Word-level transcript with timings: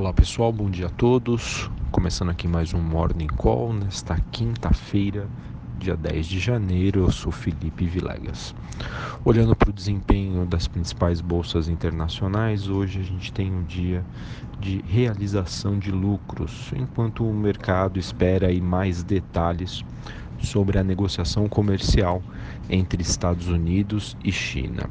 Olá 0.00 0.14
pessoal, 0.14 0.50
bom 0.50 0.70
dia 0.70 0.86
a 0.86 0.88
todos. 0.88 1.70
Começando 1.92 2.30
aqui 2.30 2.48
mais 2.48 2.72
um 2.72 2.80
Morning 2.80 3.26
Call 3.26 3.74
nesta 3.74 4.18
quinta-feira, 4.32 5.28
dia 5.78 5.94
10 5.94 6.26
de 6.26 6.38
janeiro. 6.40 7.00
Eu 7.00 7.12
sou 7.12 7.30
Felipe 7.30 7.84
Vilegas. 7.84 8.54
Olhando 9.22 9.54
para 9.54 9.68
o 9.68 9.72
desempenho 9.74 10.46
das 10.46 10.66
principais 10.66 11.20
bolsas 11.20 11.68
internacionais, 11.68 12.66
hoje 12.66 13.00
a 13.00 13.02
gente 13.02 13.30
tem 13.30 13.52
um 13.52 13.62
dia 13.62 14.02
de 14.58 14.82
realização 14.88 15.78
de 15.78 15.90
lucros, 15.92 16.72
enquanto 16.74 17.22
o 17.22 17.34
mercado 17.34 17.98
espera 17.98 18.46
aí 18.46 18.58
mais 18.58 19.02
detalhes 19.02 19.84
sobre 20.40 20.78
a 20.78 20.84
negociação 20.84 21.48
comercial 21.48 22.22
entre 22.68 23.02
Estados 23.02 23.48
Unidos 23.48 24.16
e 24.24 24.32
China. 24.32 24.88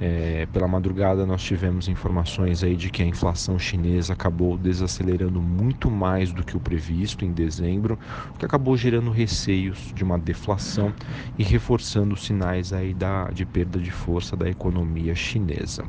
É, 0.00 0.46
pela 0.52 0.68
madrugada 0.68 1.26
nós 1.26 1.42
tivemos 1.42 1.88
informações 1.88 2.62
aí 2.62 2.76
de 2.76 2.90
que 2.90 3.02
a 3.02 3.06
inflação 3.06 3.58
chinesa 3.58 4.12
acabou 4.12 4.56
desacelerando 4.56 5.40
muito 5.40 5.90
mais 5.90 6.32
do 6.32 6.44
que 6.44 6.56
o 6.56 6.60
previsto 6.60 7.24
em 7.24 7.32
dezembro, 7.32 7.98
o 8.34 8.38
que 8.38 8.44
acabou 8.44 8.76
gerando 8.76 9.10
receios 9.10 9.92
de 9.94 10.04
uma 10.04 10.18
deflação 10.18 10.94
e 11.36 11.42
reforçando 11.42 12.14
os 12.14 12.24
sinais 12.24 12.72
aí 12.72 12.94
da, 12.94 13.24
de 13.30 13.44
perda 13.44 13.78
de 13.80 13.90
força 13.90 14.36
da 14.36 14.48
economia 14.48 15.14
chinesa. 15.14 15.84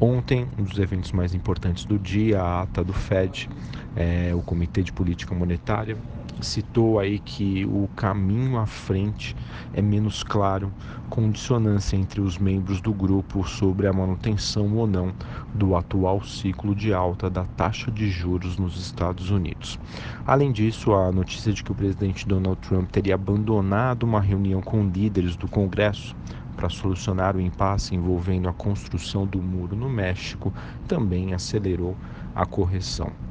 Ontem, 0.00 0.46
um 0.56 0.62
dos 0.62 0.78
eventos 0.78 1.12
mais 1.12 1.34
importantes 1.34 1.84
do 1.84 1.98
dia, 1.98 2.40
a 2.40 2.62
ata 2.62 2.84
do 2.84 2.92
Fed, 2.92 3.48
é, 3.96 4.32
o 4.34 4.42
Comitê 4.42 4.82
de 4.82 4.92
Política 4.92 5.34
Monetária, 5.34 5.98
citou 6.40 6.98
aí 6.98 7.18
que 7.18 7.64
o 7.66 7.88
caminho 7.96 8.58
à 8.58 8.66
frente 8.66 9.34
é 9.72 9.82
menos 9.82 10.22
claro, 10.22 10.72
com 11.08 11.30
dissonância 11.30 11.96
entre 11.96 12.20
os 12.20 12.38
membros 12.38 12.80
do 12.80 12.92
grupo 12.92 13.46
sobre 13.46 13.86
a 13.86 13.92
manutenção 13.92 14.76
ou 14.76 14.86
não 14.86 15.12
do 15.54 15.74
atual 15.74 16.22
ciclo 16.22 16.74
de 16.74 16.92
alta 16.92 17.28
da 17.28 17.44
taxa 17.44 17.90
de 17.90 18.08
juros 18.08 18.56
nos 18.56 18.76
Estados 18.76 19.30
Unidos. 19.30 19.78
Além 20.26 20.52
disso, 20.52 20.92
a 20.92 21.10
notícia 21.10 21.52
de 21.52 21.62
que 21.62 21.72
o 21.72 21.74
presidente 21.74 22.26
Donald 22.26 22.60
Trump 22.60 22.90
teria 22.90 23.14
abandonado 23.14 24.04
uma 24.04 24.20
reunião 24.20 24.60
com 24.60 24.88
líderes 24.88 25.36
do 25.36 25.48
Congresso 25.48 26.14
para 26.56 26.68
solucionar 26.68 27.36
o 27.36 27.40
impasse 27.40 27.94
envolvendo 27.94 28.48
a 28.48 28.52
construção 28.52 29.24
do 29.24 29.40
muro 29.40 29.76
no 29.76 29.88
México 29.88 30.52
também 30.88 31.32
acelerou 31.32 31.96
a 32.34 32.44
correção. 32.44 33.27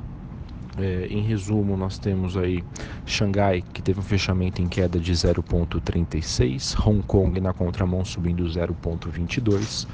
É, 0.80 1.08
em 1.09 1.22
resumo, 1.22 1.75
nós 1.75 1.97
temos 1.97 2.38
aí 2.38 2.64
Xangai, 3.06 3.64
que 3.73 3.81
teve 3.81 4.00
um 4.00 4.03
fechamento 4.03 4.61
em 4.61 4.67
queda 4.67 5.00
de 5.00 5.11
0,36, 5.11 6.78
Hong 6.86 7.02
Kong 7.02 7.39
na 7.39 7.52
contramão 7.52 8.06
subindo 8.06 8.44
0,22 8.44 9.88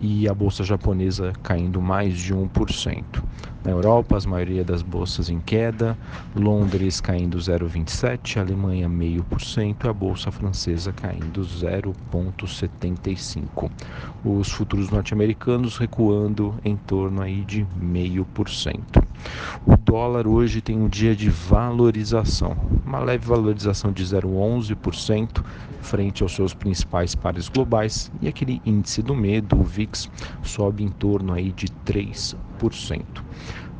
e 0.00 0.26
a 0.28 0.34
bolsa 0.34 0.64
japonesa 0.64 1.32
caindo 1.42 1.80
mais 1.80 2.18
de 2.18 2.34
1%. 2.34 3.04
Na 3.64 3.70
Europa, 3.70 4.18
a 4.18 4.28
maioria 4.28 4.64
das 4.64 4.82
bolsas 4.82 5.30
em 5.30 5.38
queda, 5.38 5.96
Londres 6.34 7.00
caindo 7.00 7.38
0,27%, 7.38 8.40
Alemanha 8.40 8.88
0,5% 8.88 9.84
e 9.84 9.88
a 9.88 9.92
bolsa 9.92 10.32
francesa 10.32 10.92
caindo 10.92 11.42
0,75%. 11.42 13.70
Os 14.24 14.50
futuros 14.50 14.90
norte-americanos 14.90 15.76
recuando 15.76 16.58
em 16.64 16.76
torno 16.76 17.22
aí 17.22 17.44
de 17.44 17.64
0,5%. 17.64 19.01
O 19.64 19.76
dólar 19.76 20.26
hoje 20.26 20.60
tem 20.60 20.76
um 20.76 20.88
dia 20.88 21.14
de 21.14 21.30
valorização, 21.30 22.56
uma 22.84 22.98
leve 22.98 23.26
valorização 23.26 23.92
de 23.92 24.04
0,11% 24.04 25.44
frente 25.80 26.22
aos 26.22 26.34
seus 26.34 26.54
principais 26.54 27.14
pares 27.14 27.48
globais 27.48 28.10
e 28.20 28.28
aquele 28.28 28.60
índice 28.64 29.02
do 29.02 29.14
medo, 29.14 29.58
o 29.58 29.62
VIX, 29.62 30.10
sobe 30.42 30.82
em 30.82 30.88
torno 30.88 31.32
aí 31.32 31.52
de 31.52 31.68
3%. 31.86 32.36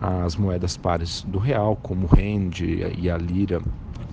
As 0.01 0.37
moedas 0.37 0.77
pares 0.77 1.23
do 1.27 1.39
real, 1.39 1.77
como 1.77 2.06
o 2.06 2.09
rand 2.09 2.61
e 2.97 3.09
a 3.09 3.17
lira 3.17 3.61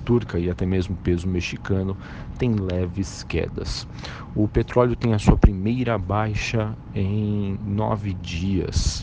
turca 0.06 0.40
e 0.40 0.50
até 0.50 0.66
mesmo 0.66 0.96
o 0.96 0.98
peso 0.98 1.28
mexicano 1.28 1.96
têm 2.40 2.56
leves 2.56 3.24
quedas. 3.24 3.88
O 4.36 4.48
petróleo 4.48 4.96
tem 4.96 5.14
a 5.14 5.20
sua 5.20 5.38
primeira 5.38 5.98
baixa 6.00 6.76
em 6.96 7.60
nove 7.64 8.14
dias 8.16 8.99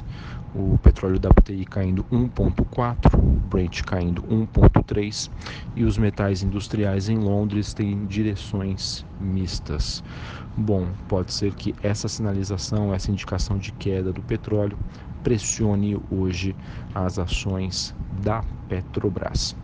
o 0.59 0.79
petróleo 0.79 1.17
WTI 1.19 1.67
caindo 1.67 2.03
1,4, 2.05 3.15
o 3.15 3.49
Brent 3.49 3.83
caindo 3.83 4.23
1,3 4.23 5.31
e 5.75 5.85
os 5.85 5.99
metais 5.99 6.43
industriais 6.43 7.11
em 7.11 7.19
Londres 7.19 7.75
têm 7.75 8.07
direções 8.07 9.05
mistas. 9.21 10.03
Bom, 10.57 10.89
pode 11.09 11.33
ser 11.35 11.53
que 11.53 11.75
essa 11.83 12.09
sinalização, 12.09 12.95
essa 12.95 13.11
indicação 13.11 13.59
de 13.59 13.71
queda 13.73 14.13
do 14.13 14.23
petróleo 14.23 14.79
pressione 15.23 16.01
hoje 16.11 16.57
as 16.95 17.19
ações 17.19 17.95
da 18.23 18.43
Petrobras. 18.69 19.55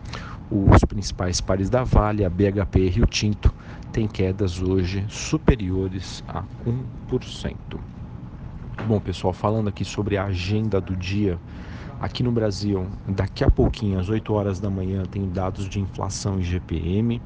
Os 0.51 0.83
principais 0.85 1.41
pares 1.41 1.69
da 1.69 1.83
Vale, 1.83 2.23
a 2.23 2.29
BHP 2.29 2.79
e 2.79 2.89
Rio 2.89 3.07
Tinto, 3.07 3.51
têm 3.91 4.07
quedas 4.07 4.61
hoje 4.61 5.03
superiores 5.09 6.23
a 6.27 6.43
1%. 7.09 7.55
Bom, 8.81 8.99
pessoal, 8.99 9.31
falando 9.31 9.69
aqui 9.69 9.85
sobre 9.85 10.17
a 10.17 10.25
agenda 10.25 10.81
do 10.81 10.93
dia, 10.93 11.39
aqui 12.01 12.21
no 12.21 12.33
Brasil, 12.33 12.85
daqui 13.07 13.41
a 13.41 13.49
pouquinho, 13.49 13.97
às 13.97 14.09
8 14.09 14.33
horas 14.33 14.59
da 14.59 14.69
manhã, 14.69 15.03
tem 15.03 15.29
dados 15.29 15.69
de 15.69 15.79
inflação 15.79 16.37
e 16.37 16.43
GPM. 16.43 17.21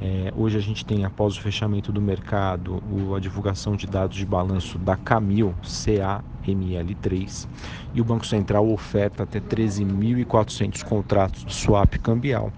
É, 0.00 0.32
hoje 0.34 0.56
a 0.56 0.60
gente 0.60 0.86
tem, 0.86 1.04
após 1.04 1.36
o 1.36 1.40
fechamento 1.40 1.92
do 1.92 2.00
mercado, 2.00 2.82
o, 2.90 3.14
a 3.14 3.20
divulgação 3.20 3.76
de 3.76 3.86
dados 3.86 4.16
de 4.16 4.24
balanço 4.24 4.78
da 4.78 4.96
Camil, 4.96 5.54
CAML3, 5.62 7.46
e 7.92 8.00
o 8.00 8.04
Banco 8.04 8.24
Central 8.24 8.66
oferta 8.70 9.24
até 9.24 9.38
13.400 9.38 10.82
contratos 10.82 11.44
de 11.44 11.54
swap 11.54 11.98
cambial 11.98 12.50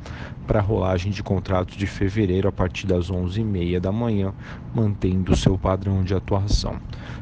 para 0.48 0.60
a 0.60 0.62
rolagem 0.62 1.12
de 1.12 1.22
contratos 1.22 1.76
de 1.76 1.86
fevereiro 1.86 2.48
a 2.48 2.52
partir 2.52 2.86
das 2.86 3.10
11h30 3.10 3.78
da 3.78 3.92
manhã, 3.92 4.32
mantendo 4.74 5.36
seu 5.36 5.58
padrão 5.58 6.02
de 6.02 6.14
atuação. 6.14 6.80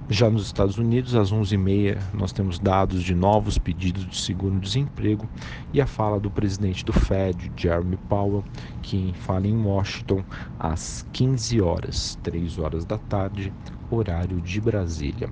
Já 0.08 0.30
nos 0.30 0.46
Estados 0.46 0.78
Unidos, 0.78 1.16
às 1.16 1.32
11h30, 1.32 1.98
nós 2.14 2.30
temos 2.30 2.60
dados 2.60 3.02
de 3.02 3.16
novos 3.16 3.58
pedidos 3.58 4.06
de 4.06 4.16
seguro-desemprego 4.16 5.28
e 5.72 5.80
a 5.80 5.86
fala 5.86 6.20
do 6.20 6.30
presidente 6.30 6.84
do 6.84 6.92
Fed, 6.92 7.50
Jeremy 7.56 7.98
Powell, 8.08 8.44
que 8.80 9.12
fala 9.16 9.48
em 9.48 9.60
Washington 9.60 10.22
às 10.56 11.04
15 11.12 11.60
horas, 11.60 12.16
3 12.22 12.60
horas 12.60 12.84
da 12.84 12.96
tarde, 12.96 13.52
horário 13.90 14.40
de 14.40 14.60
Brasília. 14.60 15.28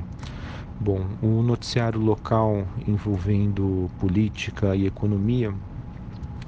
Bom, 0.81 1.07
o 1.23 1.45
noticiário 1.45 2.01
local 2.01 2.67
envolvendo 2.89 3.89
política 4.01 4.75
e 4.75 4.85
economia 4.85 5.55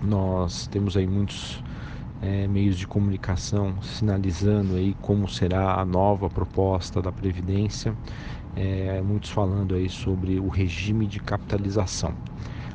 nós 0.03 0.67
temos 0.67 0.97
aí 0.97 1.07
muitos 1.07 1.63
é, 2.21 2.47
meios 2.47 2.79
de 2.79 2.87
comunicação 2.87 3.81
sinalizando 3.83 4.77
aí 4.77 4.95
como 5.01 5.29
será 5.29 5.75
a 5.81 5.85
nova 5.85 6.29
proposta 6.29 7.03
da 7.03 7.13
Previdência, 7.13 7.97
é, 8.55 9.01
muitos 9.03 9.31
falando 9.31 9.75
aí 9.75 9.89
sobre 9.89 10.39
o 10.41 10.49
regime 10.49 11.07
de 11.07 11.21
capitalização. 11.21 12.15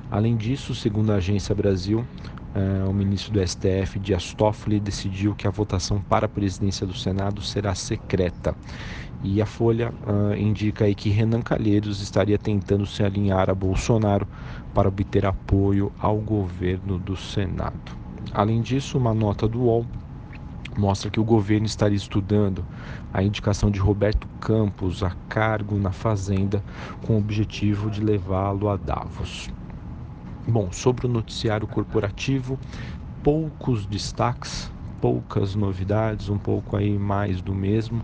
Além 0.10 0.36
disso, 0.36 0.76
segundo 0.76 1.12
a 1.12 1.16
Agência 1.16 1.56
Brasil, 1.56 2.06
é, 2.54 2.84
o 2.84 2.94
ministro 2.94 3.32
do 3.32 3.48
STF, 3.48 3.98
Dias 4.00 4.34
Toffoli, 4.34 4.80
decidiu 4.80 5.34
que 5.34 5.48
a 5.48 5.52
votação 5.52 6.02
para 6.02 6.26
a 6.26 6.30
presidência 6.30 6.86
do 6.86 6.94
Senado 6.94 7.42
será 7.42 7.74
secreta. 7.74 8.56
E 9.24 9.42
a 9.42 9.46
Folha 9.46 9.94
uh, 10.08 10.36
indica 10.36 10.86
aí 10.86 10.96
que 10.96 11.10
Renan 11.10 11.42
Calheiros 11.42 12.02
estaria 12.02 12.40
tentando 12.40 12.86
se 12.88 13.04
alinhar 13.04 13.50
a 13.50 13.56
Bolsonaro 13.56 14.28
para 14.74 14.88
obter 14.88 15.26
apoio 15.26 15.92
ao 16.00 16.18
governo 16.18 16.98
do 16.98 17.16
Senado. 17.16 17.92
Além 18.34 18.62
disso, 18.62 18.98
uma 18.98 19.14
nota 19.14 19.48
do 19.48 19.62
UOL 19.62 19.86
mostra 20.78 21.12
que 21.12 21.20
o 21.20 21.24
governo 21.24 21.66
estaria 21.66 21.98
estudando 21.98 22.66
a 23.14 23.22
indicação 23.22 23.70
de 23.70 23.80
Roberto 23.80 24.28
Campos 24.40 25.04
a 25.04 25.12
cargo 25.30 25.78
na 25.78 25.92
Fazenda 25.92 26.64
com 27.06 27.14
o 27.14 27.18
objetivo 27.20 27.92
de 27.92 28.02
levá-lo 28.02 28.70
a 28.70 28.78
Davos. 28.78 29.50
Bom, 30.48 30.72
sobre 30.72 31.06
o 31.06 31.10
noticiário 31.10 31.68
corporativo, 31.68 32.58
poucos 33.22 33.86
destaques, 33.86 34.72
poucas 35.00 35.56
novidades, 35.56 36.30
um 36.30 36.38
pouco 36.38 36.78
aí 36.78 36.98
mais 36.98 37.42
do 37.42 37.54
mesmo 37.54 38.02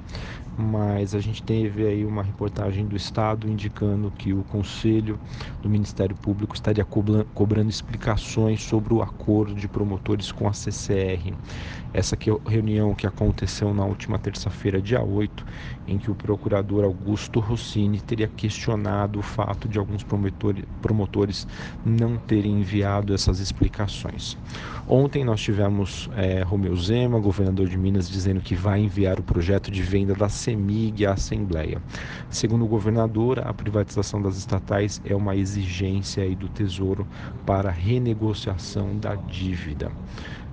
mas 0.57 1.13
a 1.13 1.19
gente 1.19 1.44
teve 1.44 1.86
aí 1.86 2.04
uma 2.04 2.24
reportagem 2.24 2.86
do 2.86 2.95
Estado 2.95 3.48
indicando 3.48 4.12
que 4.18 4.33
o 4.33 4.44
Conselho 4.44 5.19
do 5.62 5.69
Ministério 5.69 6.15
Público 6.15 6.56
estaria 6.56 6.83
cobrando 6.83 7.69
explicações 7.69 8.63
sobre 8.63 8.94
o 8.94 9.01
acordo 9.01 9.54
de 9.54 9.68
promotores 9.68 10.31
com 10.31 10.48
a 10.48 10.54
CCR. 10.54 11.33
Essa 11.94 12.15
é 12.15 12.50
reunião 12.50 12.94
que 12.94 13.07
aconteceu 13.07 13.74
na 13.74 13.86
última 13.86 14.19
terça-feira, 14.19 14.81
dia 14.81 15.01
8, 15.01 15.45
em 15.88 15.98
que 15.98 16.12
o 16.12 16.15
procurador 16.15 16.83
Augusto 16.83 17.39
Rossini 17.39 18.01
teria 18.01 18.27
questionado 18.27 19.19
o 19.19 19.21
fato 19.21 19.68
de 19.68 19.80
alguns 19.80 20.06
promotores 20.81 21.48
não 21.86 22.18
terem 22.18 22.59
enviado 22.59 23.13
essas 23.13 23.39
explicações. 23.39 24.38
Ontem 24.88 25.24
nós 25.24 25.42
tivemos 25.42 26.09
é, 26.15 26.44
Romeu 26.44 26.75
Zema, 26.75 27.19
governador 27.19 27.68
de 27.68 27.77
Minas, 27.77 28.09
dizendo 28.09 28.42
que 28.42 28.56
vai 28.56 28.80
enviar 28.80 29.19
o 29.19 29.24
projeto 29.24 29.71
de 29.71 29.81
venda 29.81 30.13
da 30.13 30.30
CEMIG 30.48 31.06
a 31.06 31.12
Assembleia. 31.12 31.82
Segundo 32.30 32.64
o 32.64 32.68
governador, 32.68 33.40
a 33.40 33.54
privatização 33.54 34.22
das 34.22 34.38
estatais 34.38 35.02
é 35.04 35.14
uma 35.14 35.36
exigência 35.36 36.34
do 36.38 36.48
Tesouro 36.48 37.06
para 37.46 37.70
renegociação 37.70 38.98
da 38.98 39.16
dívida. 39.16 39.92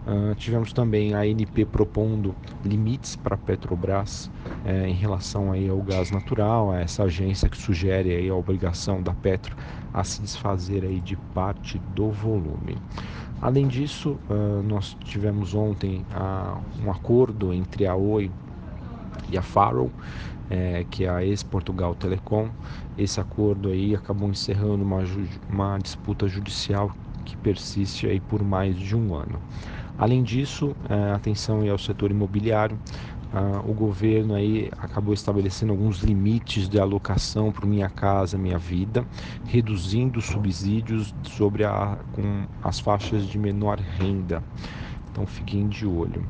Uh, 0.05 0.35
tivemos 0.35 0.73
também 0.73 1.15
a 1.15 1.21
ANP 1.21 1.65
propondo 1.65 2.35
limites 2.65 3.15
para 3.15 3.37
a 3.37 3.39
Petrobras 3.39 4.31
eh, 4.67 4.89
em 4.89 4.93
relação 4.93 5.51
aí 5.51 5.67
ao 5.67 5.81
gás 5.81 6.11
natural, 6.11 6.73
a 6.73 6.81
essa 6.81 7.05
agência 7.05 7.49
que 7.49 7.57
sugere 7.57 8.15
aí 8.15 8.29
a 8.29 8.35
obrigação 8.35 9.03
da 9.03 9.15
Petro 9.15 9.57
a 9.95 10.05
se 10.05 10.21
desfazer 10.21 10.85
aí 10.85 11.01
de 11.01 11.17
parte 11.33 11.79
do 11.95 12.11
volume. 12.11 12.77
Além 13.41 13.67
disso, 13.67 14.19
uh, 14.29 14.63
nós 14.63 14.97
tivemos 15.05 15.55
ontem 15.55 16.05
uh, 16.11 16.61
um 16.85 16.91
acordo 16.91 17.53
entre 17.53 17.87
a 17.87 17.95
Oi 17.95 18.31
e 19.29 19.37
a 19.39 19.43
Farrell, 19.43 19.91
eh, 20.51 20.85
que 20.91 21.05
é 21.05 21.09
a 21.09 21.25
ex-Portugal 21.25 21.95
Telecom. 21.95 22.51
Esse 22.97 23.21
acordo 23.21 23.71
aí 23.71 23.95
acabou 23.95 24.29
encerrando 24.29 24.85
uma, 24.85 25.01
uma 25.49 25.79
disputa 25.79 26.29
judicial 26.29 26.91
que 27.25 27.37
persiste 27.37 28.07
aí 28.07 28.21
por 28.21 28.43
mais 28.45 28.77
de 28.77 28.95
um 28.95 29.15
ano. 29.15 29.41
Além 29.97 30.23
disso, 30.23 30.77
é, 30.89 31.13
atenção 31.13 31.69
ao 31.71 31.79
setor 31.79 32.11
imobiliário. 32.11 32.79
o 33.65 33.73
governo 33.73 34.35
aí 34.35 34.71
acabou 34.79 35.13
estabelecendo 35.13 35.73
alguns 35.73 35.99
limites 35.99 36.69
de 36.69 36.79
alocação 36.79 37.51
para 37.51 37.67
Minha 37.67 37.89
Casa 37.91 38.39
Minha 38.39 38.59
Vida, 38.59 39.05
reduzindo 39.45 40.21
subsídios 40.21 41.15
sobre 41.23 41.65
a, 41.65 41.99
com 42.13 42.47
as 42.63 42.79
faixas 42.79 43.27
de 43.27 43.39
menor 43.39 43.79
renda. 43.79 44.45
Então 45.11 45.27
fiquem 45.27 45.69
de 45.69 45.87
olho. 45.87 46.29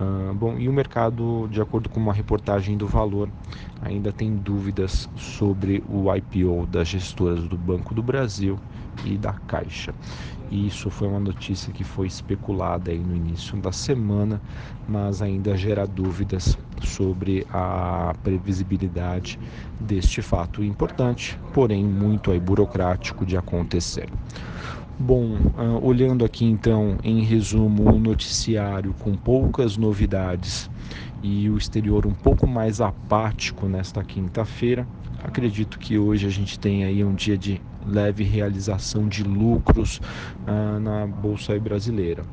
Uh, 0.00 0.32
bom, 0.32 0.58
e 0.58 0.66
o 0.66 0.72
mercado, 0.72 1.46
de 1.50 1.60
acordo 1.60 1.90
com 1.90 2.00
uma 2.00 2.14
reportagem 2.14 2.74
do 2.74 2.86
Valor, 2.86 3.28
ainda 3.82 4.10
tem 4.10 4.34
dúvidas 4.34 5.06
sobre 5.14 5.84
o 5.86 6.06
IPO 6.14 6.66
das 6.66 6.88
gestoras 6.88 7.46
do 7.46 7.58
Banco 7.58 7.94
do 7.94 8.02
Brasil 8.02 8.58
e 9.04 9.18
da 9.18 9.34
Caixa. 9.34 9.94
E 10.50 10.66
isso 10.66 10.88
foi 10.88 11.06
uma 11.06 11.20
notícia 11.20 11.70
que 11.70 11.84
foi 11.84 12.06
especulada 12.06 12.90
aí 12.90 12.98
no 12.98 13.14
início 13.14 13.60
da 13.60 13.72
semana, 13.72 14.40
mas 14.88 15.20
ainda 15.20 15.54
gera 15.54 15.86
dúvidas 15.86 16.56
sobre 16.82 17.46
a 17.52 18.14
previsibilidade 18.22 19.38
deste 19.78 20.22
fato 20.22 20.64
importante, 20.64 21.38
porém 21.52 21.84
muito 21.84 22.30
aí 22.30 22.40
burocrático 22.40 23.26
de 23.26 23.36
acontecer. 23.36 24.08
Bom, 25.02 25.34
uh, 25.56 25.82
olhando 25.82 26.26
aqui 26.26 26.44
então 26.44 26.98
em 27.02 27.22
resumo 27.22 27.90
o 27.90 27.98
noticiário 27.98 28.92
com 28.98 29.14
poucas 29.14 29.78
novidades 29.78 30.68
e 31.22 31.48
o 31.48 31.56
exterior 31.56 32.06
um 32.06 32.12
pouco 32.12 32.46
mais 32.46 32.82
apático 32.82 33.66
nesta 33.66 34.04
quinta-feira, 34.04 34.86
acredito 35.24 35.78
que 35.78 35.96
hoje 35.96 36.26
a 36.26 36.30
gente 36.30 36.58
tem 36.58 36.84
aí 36.84 37.02
um 37.02 37.14
dia 37.14 37.38
de 37.38 37.62
leve 37.82 38.24
realização 38.24 39.08
de 39.08 39.24
lucros 39.24 40.02
uh, 40.46 40.78
na 40.78 41.06
bolsa 41.06 41.58
brasileira. 41.58 42.26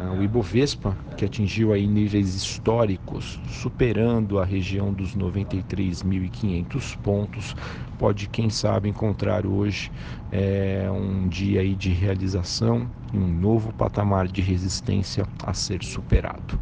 Uh, 0.00 0.18
o 0.18 0.22
Ibovespa, 0.22 0.96
que 1.14 1.26
atingiu 1.26 1.74
aí 1.74 1.86
níveis 1.86 2.34
históricos, 2.34 3.38
superando 3.48 4.38
a 4.38 4.44
região 4.44 4.92
dos 4.94 5.14
93.500 5.14 6.96
pontos, 6.98 7.54
pode, 7.98 8.26
quem 8.28 8.48
sabe, 8.48 8.88
encontrar 8.88 9.44
hoje 9.44 9.92
é, 10.32 10.88
um 10.90 11.28
dia 11.28 11.60
aí 11.60 11.74
de 11.74 11.90
realização 11.90 12.90
e 13.12 13.18
um 13.18 13.28
novo 13.28 13.74
patamar 13.74 14.26
de 14.26 14.40
resistência 14.40 15.26
a 15.44 15.52
ser 15.52 15.84
superado. 15.84 16.58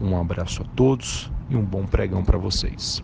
Um 0.00 0.18
abraço 0.18 0.62
a 0.62 0.66
todos 0.74 1.30
e 1.48 1.54
um 1.54 1.64
bom 1.64 1.86
pregão 1.86 2.24
para 2.24 2.36
vocês. 2.36 3.00